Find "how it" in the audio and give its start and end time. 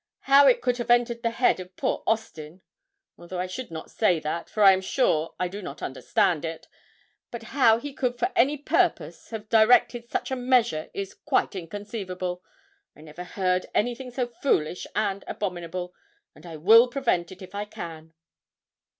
0.21-0.63